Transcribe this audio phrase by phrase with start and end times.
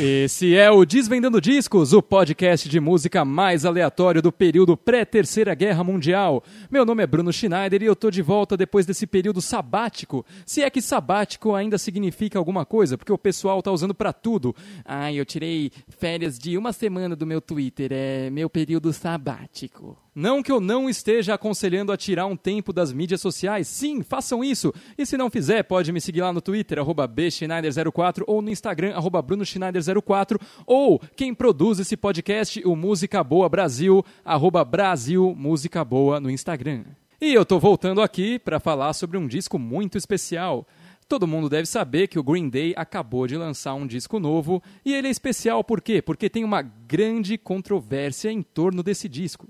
[0.00, 5.82] Esse é o Desvendando Discos, o podcast de música mais aleatório do período pré-Terceira Guerra
[5.82, 6.44] Mundial.
[6.70, 10.24] Meu nome é Bruno Schneider e eu tô de volta depois desse período sabático.
[10.46, 14.54] Se é que sabático ainda significa alguma coisa, porque o pessoal tá usando para tudo.
[14.84, 19.98] Ah, eu tirei férias de uma semana do meu Twitter, é meu período sabático.
[20.20, 23.68] Não que eu não esteja aconselhando a tirar um tempo das mídias sociais.
[23.68, 24.74] Sim, façam isso.
[24.98, 30.40] E se não fizer, pode me seguir lá no Twitter, bschneider04 ou no Instagram, brunoschneider04
[30.66, 36.82] ou quem produz esse podcast, o Música Boa Brasil, arroba Brasil Música Boa no Instagram.
[37.20, 40.66] E eu tô voltando aqui para falar sobre um disco muito especial.
[41.08, 44.92] Todo mundo deve saber que o Green Day acabou de lançar um disco novo e
[44.92, 46.02] ele é especial por quê?
[46.02, 49.46] Porque tem uma grande controvérsia em torno desse disco.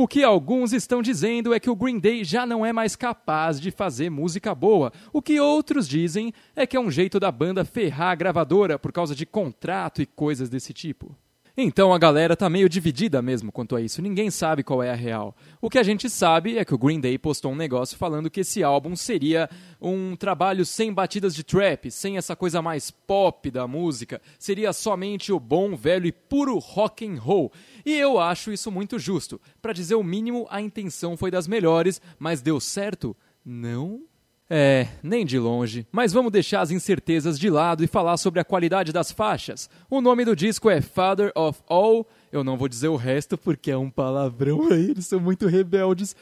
[0.00, 3.60] O que alguns estão dizendo é que o Green Day já não é mais capaz
[3.60, 4.92] de fazer música boa.
[5.12, 8.92] O que outros dizem é que é um jeito da banda ferrar a gravadora por
[8.92, 11.16] causa de contrato e coisas desse tipo.
[11.60, 14.94] Então a galera tá meio dividida mesmo quanto a isso, ninguém sabe qual é a
[14.94, 15.34] real.
[15.60, 18.42] O que a gente sabe é que o Green Day postou um negócio falando que
[18.42, 23.66] esse álbum seria um trabalho sem batidas de trap, sem essa coisa mais pop da
[23.66, 27.52] música, seria somente o bom, velho e puro rock and roll.
[27.84, 29.40] E eu acho isso muito justo.
[29.60, 33.16] Para dizer o mínimo, a intenção foi das melhores, mas deu certo?
[33.44, 34.04] Não
[34.50, 35.86] é, nem de longe.
[35.92, 39.68] Mas vamos deixar as incertezas de lado e falar sobre a qualidade das faixas.
[39.90, 42.06] O nome do disco é Father of All.
[42.32, 46.16] Eu não vou dizer o resto porque é um palavrão aí, eles são muito rebeldes.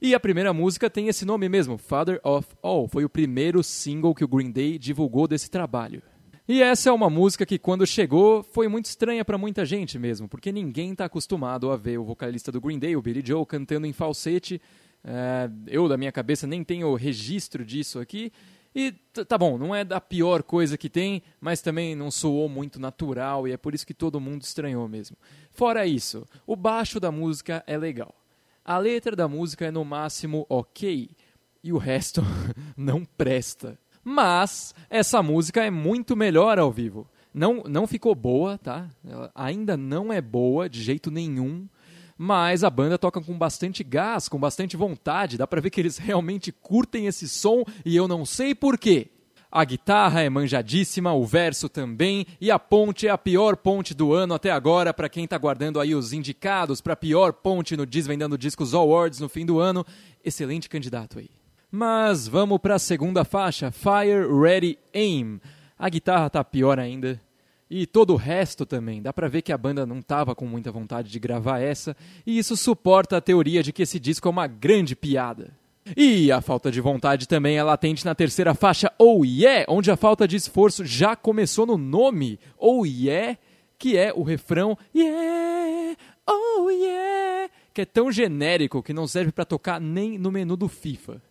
[0.00, 2.86] E a primeira música tem esse nome mesmo, Father of All.
[2.88, 6.02] Foi o primeiro single que o Green Day divulgou desse trabalho.
[6.46, 10.26] E essa é uma música que, quando chegou, foi muito estranha para muita gente mesmo,
[10.26, 13.86] porque ninguém está acostumado a ver o vocalista do Green Day, o Billy Joe, cantando
[13.86, 14.58] em falsete
[15.04, 18.32] é, eu, da minha cabeça, nem tenho registro disso aqui.
[18.74, 18.92] E
[19.26, 23.48] tá bom, não é da pior coisa que tem, mas também não soou muito natural
[23.48, 25.16] e é por isso que todo mundo estranhou mesmo.
[25.50, 28.14] Fora isso, o baixo da música é legal.
[28.64, 31.10] A letra da música é no máximo ok
[31.64, 32.22] e o resto
[32.76, 33.78] não presta.
[34.04, 37.08] Mas essa música é muito melhor ao vivo.
[37.32, 38.88] Não, não ficou boa, tá?
[39.04, 41.68] Ela ainda não é boa de jeito nenhum
[42.18, 45.96] mas a banda toca com bastante gás, com bastante vontade, dá para ver que eles
[45.96, 49.12] realmente curtem esse som e eu não sei porquê.
[49.50, 54.12] A guitarra é manjadíssima, o verso também, e a ponte é a pior ponte do
[54.12, 58.36] ano até agora para quem está guardando aí os indicados para pior ponte no Desvendando
[58.36, 59.86] Discos Awards no fim do ano.
[60.22, 61.30] Excelente candidato aí.
[61.70, 65.40] Mas vamos para a segunda faixa, Fire Ready Aim.
[65.78, 67.20] A guitarra tá pior ainda,
[67.70, 69.02] e todo o resto também.
[69.02, 71.96] Dá pra ver que a banda não tava com muita vontade de gravar essa,
[72.26, 75.52] e isso suporta a teoria de que esse disco é uma grande piada.
[75.96, 79.96] E a falta de vontade também é latente na terceira faixa, Oh Yeah, onde a
[79.96, 83.38] falta de esforço já começou no nome, Oh Yeah,
[83.78, 85.96] que é o refrão Yeah,
[86.26, 90.68] Oh Yeah, que é tão genérico que não serve para tocar nem no menu do
[90.68, 91.22] FIFA.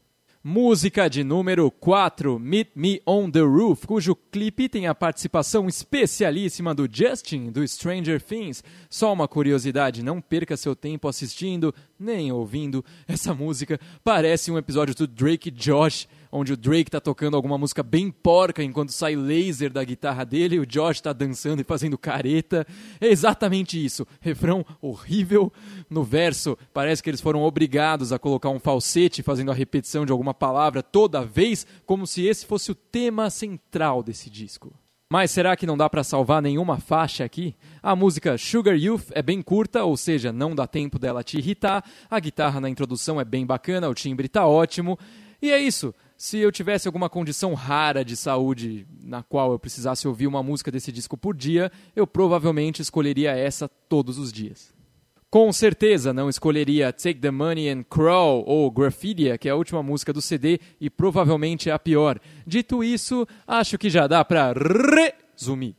[0.50, 6.74] Música de número 4, Meet Me on the Roof, cujo clipe tem a participação especialíssima
[6.74, 8.64] do Justin, do Stranger Things.
[8.90, 13.78] Só uma curiosidade, não perca seu tempo assistindo nem ouvindo essa música.
[14.06, 18.64] Parece um episódio do Drake Josh onde o Drake tá tocando alguma música bem porca
[18.64, 22.66] enquanto sai laser da guitarra dele o Josh tá dançando e fazendo careta.
[23.00, 24.06] É exatamente isso.
[24.20, 25.52] Refrão horrível.
[25.90, 30.12] No verso, parece que eles foram obrigados a colocar um falsete fazendo a repetição de
[30.12, 34.74] alguma palavra toda vez, como se esse fosse o tema central desse disco.
[35.10, 37.56] Mas será que não dá para salvar nenhuma faixa aqui?
[37.82, 41.82] A música Sugar Youth é bem curta, ou seja, não dá tempo dela te irritar.
[42.10, 45.00] A guitarra na introdução é bem bacana, o timbre tá ótimo.
[45.42, 50.08] E é isso se eu tivesse alguma condição rara de saúde na qual eu precisasse
[50.08, 54.76] ouvir uma música desse disco por dia, eu provavelmente escolheria essa todos os dias.
[55.30, 59.84] Com certeza não escolheria Take the Money and Crawl ou Graffitia, que é a última
[59.84, 62.20] música do CD e provavelmente é a pior.
[62.46, 64.54] Dito isso, acho que já dá para
[65.36, 65.76] resumir.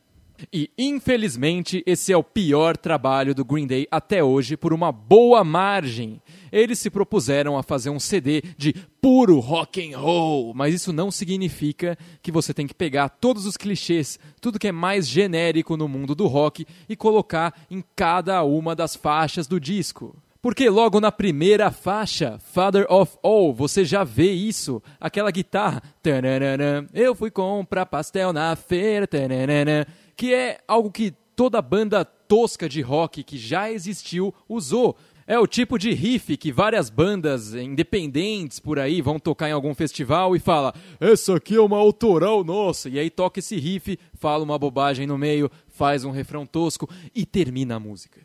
[0.51, 5.43] E infelizmente esse é o pior trabalho do Green Day até hoje por uma boa
[5.43, 6.21] margem.
[6.51, 11.11] Eles se propuseram a fazer um CD de puro rock and roll, mas isso não
[11.11, 15.87] significa que você tem que pegar todos os clichês, tudo que é mais genérico no
[15.87, 20.15] mundo do rock e colocar em cada uma das faixas do disco.
[20.41, 25.83] Porque logo na primeira faixa, Father of All, você já vê isso, aquela guitarra,
[26.93, 29.05] eu fui comprar pastel na feira,
[30.19, 34.97] que é algo que toda banda tosca de rock que já existiu usou.
[35.25, 39.73] É o tipo de riff que várias bandas independentes por aí vão tocar em algum
[39.73, 42.89] festival e fala: "Essa aqui é uma autoral nossa".
[42.89, 47.25] E aí toca esse riff, fala uma bobagem no meio, faz um refrão tosco e
[47.25, 48.19] termina a música.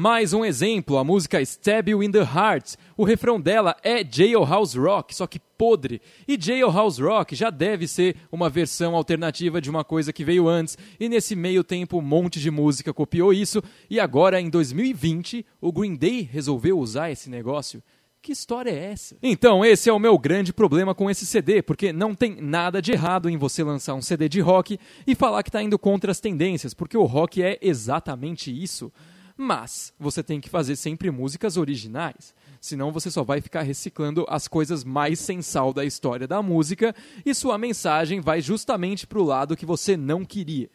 [0.00, 2.76] Mais um exemplo, a música Stab You in the Heart.
[2.96, 6.00] O refrão dela é Jailhouse Rock, só que podre.
[6.28, 10.78] E Jailhouse Rock já deve ser uma versão alternativa de uma coisa que veio antes,
[11.00, 13.60] e nesse meio tempo um monte de música copiou isso,
[13.90, 17.82] e agora em 2020 o Green Day resolveu usar esse negócio.
[18.22, 19.16] Que história é essa?
[19.20, 22.92] Então, esse é o meu grande problema com esse CD, porque não tem nada de
[22.92, 26.20] errado em você lançar um CD de rock e falar que está indo contra as
[26.20, 28.92] tendências, porque o rock é exatamente isso.
[29.40, 32.34] Mas você tem que fazer sempre músicas originais.
[32.60, 36.92] Senão você só vai ficar reciclando as coisas mais sem sal da história da música
[37.24, 40.68] e sua mensagem vai justamente para o lado que você não queria.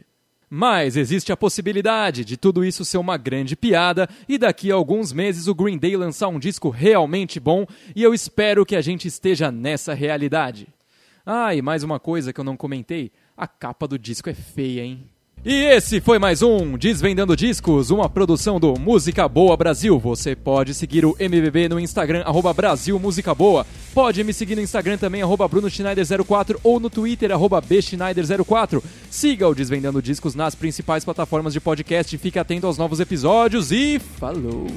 [0.49, 5.11] Mas existe a possibilidade de tudo isso ser uma grande piada e daqui a alguns
[5.11, 9.09] meses o Green Day lançar um disco realmente bom e eu espero que a gente
[9.09, 10.69] esteja nessa realidade.
[11.25, 14.83] Ah, e mais uma coisa que eu não comentei: a capa do disco é feia,
[14.83, 15.09] hein?
[15.45, 19.99] E esse foi mais um Desvendando Discos, uma produção do Música Boa Brasil.
[19.99, 23.65] Você pode seguir o MBB no Instagram, arroba Brasil Música Boa.
[23.93, 28.81] Pode me seguir no Instagram também, arroba Bruno Schneider04 ou no Twitter, arroba Bschneider04.
[29.11, 32.17] Siga o Desvendando Discos nas principais plataformas de podcast.
[32.17, 34.67] Fique atento aos novos episódios e falou!